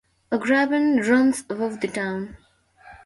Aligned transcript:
A 0.31 0.39
Graben 0.39 0.97
runs 1.01 1.41
above 1.47 1.79
the 1.79 1.87
town. 1.87 2.35